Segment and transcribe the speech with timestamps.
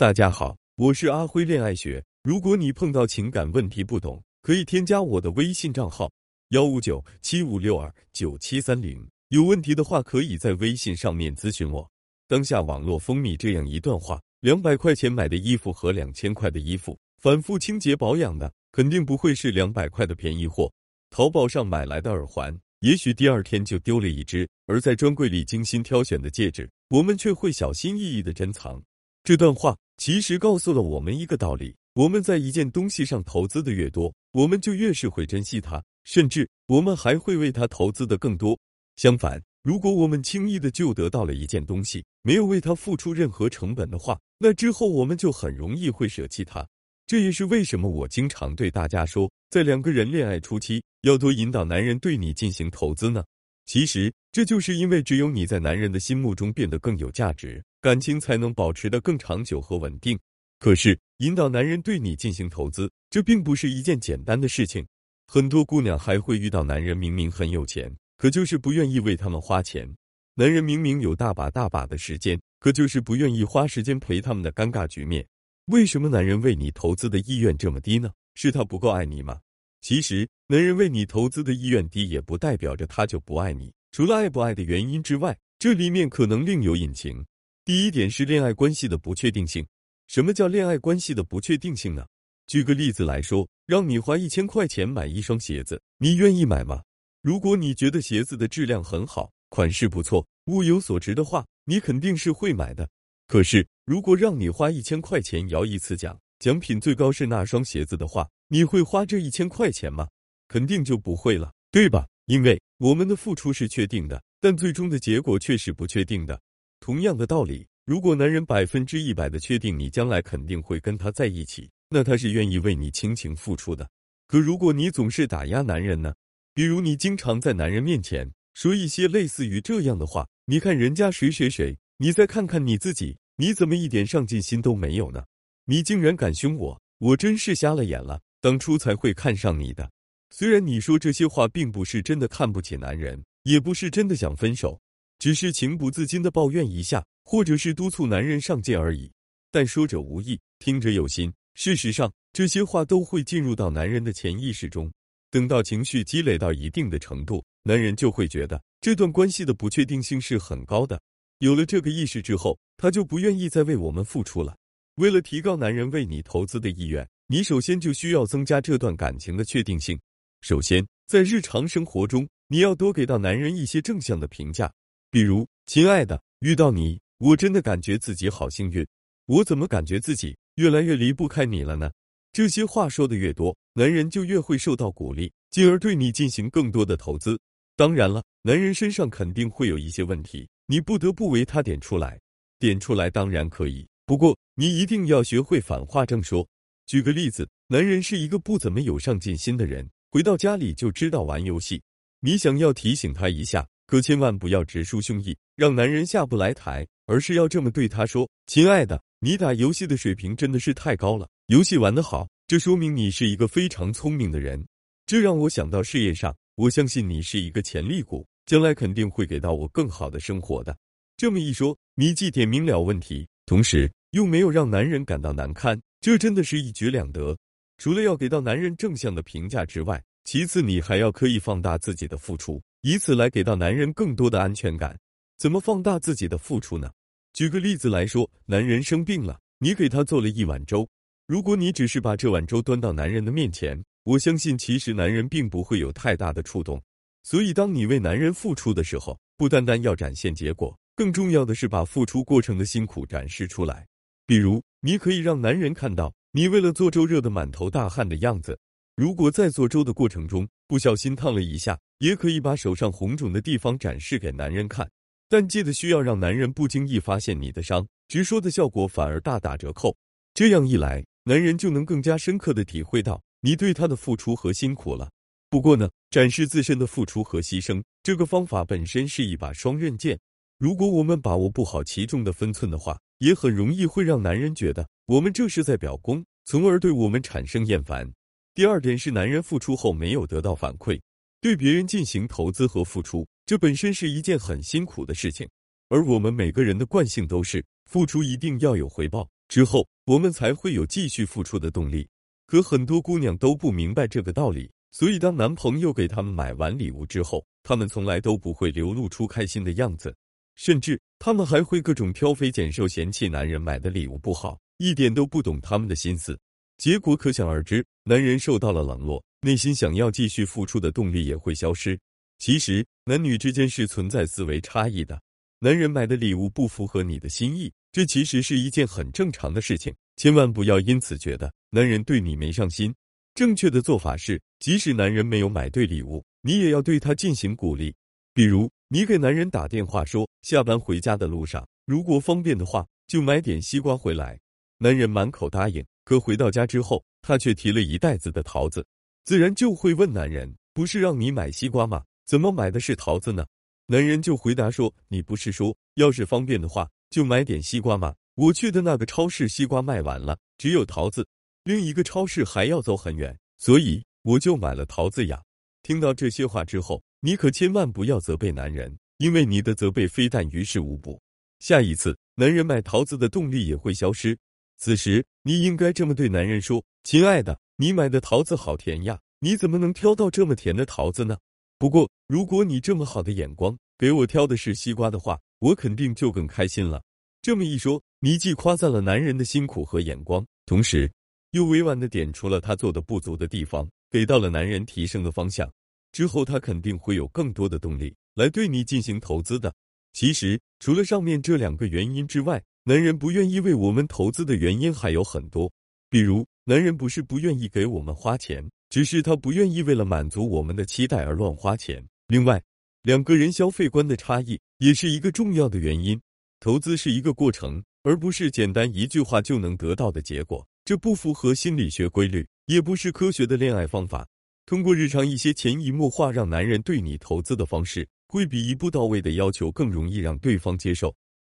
[0.00, 2.02] 大家好，我是阿辉恋爱学。
[2.22, 6.10] 如果你碰到情感问题不懂，可以添加我的微信账号
[6.52, 9.06] 幺五九七五六二九七三零。
[9.28, 11.86] 有问题的话，可以在微信上面咨询我。
[12.26, 20.72] 当下网络风靡这样一段话：两百块钱买的衣服和两千块的衣服，反复清洁保养的，肯定不会是两百块的便宜货。
[21.10, 28.82] 淘宝上买来的耳环，也许第二天就丢了一只；而在专柜里精心挑选的戒指，我们却会小心翼翼的珍藏。
[29.22, 29.76] 这段话。
[29.96, 38.58] 其实告诉了我们一个道理：我们在一件东西上投资的越多，我们就越是会珍惜它，甚至我们还会为它投资的更多。
[38.96, 46.66] 相反，如果我们轻易的就得到了一件东西，没有为它付出任何成本的话，那之后我们就很容易会舍弃它。
[47.06, 53.22] 这也是为什么我经常对大家说，在两个人恋爱初期，要多引导男人对你进行投资呢。
[53.66, 57.62] 其实，这就是因为只有你在男人的心目中变得更有价值。
[57.80, 60.18] 感情才能保持的更长久和稳定。
[60.58, 64.86] 可是，引导男人对你进行投资，这并不是一件简单的事情。
[65.26, 69.86] 很多姑娘还会遇到男人明明很有钱，可就是不愿意为他们花钱；
[70.34, 75.26] 男人明明有大把大把的时间，可就是不愿意花时间陪他们的尴尬局面。
[75.66, 78.10] 为什么男人为你投资的意愿这么低呢？
[78.34, 79.40] 是他不够爱你吗？
[79.80, 83.72] 其实，男人为你投资的意愿低，也不代表着他就不爱你。
[83.92, 87.24] 除了爱不爱的原因之外，这里面可能另有隐情。
[87.70, 89.64] 第一点是恋爱关系的不确定性。
[90.08, 92.04] 什么叫恋爱关系的不确定性呢？
[92.48, 96.82] 举个例子来说，让你花一千块钱买一双鞋子，你愿意买吗？
[97.22, 102.90] 如果你觉得鞋子的质量很好，款式不错，物有所值的话，你肯定是会买的。
[103.28, 110.08] 可是，如果让你花一千块钱摇一次奖，奖品最高是那双鞋子的话，你会花这一千块钱吗？
[110.48, 112.04] 肯定就不会了，对吧？
[112.26, 116.40] 因为我们的付出是确定的，但最终的结果却是不确定的。
[116.80, 123.88] 同样的道理，如果男人百分之一百的确定你将来肯定会跟他在一起，那他是愿意为你倾情付出的。
[124.26, 126.14] 可如果你总是打压男人呢？
[126.54, 135.24] 比如你经常在男人面前说一些类似于这样的话：“你看人家谁谁谁，你再看看你自己，你怎么一点上进心都没有呢？
[135.66, 138.20] 你竟然敢凶我，我真是瞎了眼了！
[138.40, 139.90] 当初才会看上你的。”
[140.32, 144.80] 虽然你说这些话并不是真的看不起男人，也不是真的想分手。
[145.20, 149.12] 只是情不自禁的抱怨一下，或者是督促男人上进而已。
[149.52, 151.30] 但说者无意，听者有心。
[151.54, 154.90] 事实上，这些话都会进入到男人的潜意识中。
[155.30, 160.98] 等到情绪积累到一定的程度，男人就会觉得这段关系的不确定性是很高的。
[161.40, 164.56] 有了这个意识之后，他就不愿意再为我们付出了。
[164.94, 170.00] 为了提高男人为你投资的意愿，你首先就需要增加这段感情的确定性。
[170.40, 174.72] 首先，在日常生活中，你要多给到男人一些正向的评价。
[175.12, 178.86] 比如，亲爱的，遇到你，我真的感觉自己好幸运。
[179.26, 181.90] 我怎么感觉自己越来越离不开你了呢？
[182.32, 187.36] 这些话说的越多，男人就越会受到鼓励，进而对你进行更多的投资。
[187.74, 192.20] 当然了，男人身上肯定会有一些问题，你不得不为他点出来。
[192.60, 196.46] 点出来当然可以，不过你一定要学会反话正说。
[196.86, 201.82] 举个例子，男人是一个不怎么有上进心的人，回到家里就知道玩游戏，
[202.20, 203.66] 你想要提醒他一下。
[203.90, 214.64] 可千万不要直抒胸臆，让男人下不来台，而是要这么对他说：“亲爱的，你打游戏的水平真的是太高了，游戏玩得好，这说明你是一个非常聪明的人。
[215.06, 220.76] 这让我想到事业上，我相信你是一个潜力股，将来肯定会给到我更好的生活的。”
[221.18, 227.36] 这么一说，你既点明了问题，同时又没有让男人感到难堪，这真的是一举两得。
[227.76, 232.60] 除了要给到男人正向的评价之外，其次你还要刻意放大自己的付出。
[232.82, 234.98] 以此来给到男人更多的安全感。
[235.36, 236.90] 怎么放大自己的付出呢？
[237.32, 240.88] 举个例子来说，男人生病了，你给他做了一碗粥。
[241.26, 246.82] 如果你只是把这碗粥端到男人的面前，我相信其实男人并不会有太大的触动。
[247.22, 253.86] 所以，当你为男人付出的时候，不单单要展现结果，更重要的是把付出过程的辛苦展示出来。
[254.26, 258.58] 比如，你可以让男人看到你为了做粥热得满头大汗的样子。
[258.96, 264.90] 如果在做粥的过程中不小心烫了一下，也可以把手上红肿的地方展示给男人看，
[265.28, 269.96] 但记得需要让男人不经意发现你的伤，直说的效果反而大打折扣。
[270.34, 275.10] 这样一来，男人就能更加深刻的体会到你对他的付出和辛苦了。
[275.48, 280.18] 不过呢，展示自身的付出和牺牲这个方法本身是一把双刃剑，
[280.58, 288.10] 如果我们把握不好其中的分寸的话，也很容易会让男人觉得我们这是在表功，从而对我们产生厌烦。
[288.52, 291.00] 第二点是，男人付出后没有得到反馈，
[291.40, 295.48] 对别人进行投资和付出，这本身是一件很辛苦的事情。
[295.88, 302.08] 而我们每个人的惯性都是付出一定要有回报，之后，我们才会有继续付出的动力。
[302.46, 310.12] 可很多姑娘都不明白这个道理，所以当男朋友给他们买完礼物之后，他们从来都不会流露出开心的样子，
[310.56, 316.36] 甚至他们还会各种挑肥拣瘦，嫌弃男人买的礼物不好，一点都不懂他们的心思。
[316.76, 321.96] 结果可想而知，男人受到了冷落，内心想要继续付出的动力也会消失。
[322.40, 325.22] 其实，男女之间是存在思维差异的。
[325.60, 332.92] 男人买的礼物不符合你的心意，这其实是一件很正常的事情，千万不要因此觉得男人对你没上心。
[333.32, 337.94] 正确的做法是，即使男人没有买对礼物，你也要对他进行鼓励。
[338.34, 344.40] 比如，你给男人打电话说，下班回家的路上，如果方便的话，就买点西瓜回来。
[344.78, 348.84] 男人满口答应，可回到家之后，他却提了一袋子的桃子，
[349.24, 352.02] 自然就会问男人：“不是让你买西瓜吗？
[352.26, 353.46] 怎么买的是桃子呢？”
[353.86, 358.12] 男人就回答说：“你不是说要是方便的话就买点西瓜吗？
[358.34, 361.24] 我去的那个超市西瓜卖完了，只有桃子，
[361.62, 365.40] 另一个超市还要走很远，所以我就买了桃子呀。”
[365.84, 371.22] 听到这些话之后，你可千万不要责备男人，因为你的责备非但于事无补，
[371.60, 374.36] 下一次男人买桃子的动力也会消失。
[374.80, 381.36] 此时你应该这么对男人说：“亲爱的，你买的桃子好甜呀，你怎么能挑到这么甜的桃子呢？”
[381.78, 387.02] 不过，如果你这么好的眼光给我挑的是西瓜的话，我肯定就更开心了。
[387.42, 391.12] 这么一说，你既夸赞了男人的辛苦和眼光，同时
[391.50, 395.70] 又委婉的点出了他做的不足的地方，给到了男人提升的方向。
[396.10, 399.70] 之后，他肯定会有更多的动力来对你进行投资的。
[400.14, 405.70] 其实，除了上面这两个原因之外，男人不愿意为我们投资的原因还有很多，
[406.10, 408.68] 比如，男人不是不愿意给我们花钱。
[408.88, 412.04] 只是他不愿意为了满足我们的期待而乱花钱。
[412.26, 412.60] 另外，
[413.04, 416.20] 两个人消费观的差异也是一个重要的原因。
[416.58, 420.66] 投资是一个过程，而不是简单一句话就能得到的结果。
[420.84, 424.26] 这不符合心理学规律，也不是科学的恋爱方法。
[424.66, 431.14] 通过日常一些潜移默化让男人对你投资的方式，会比一步到位的要求更容易让对方接受。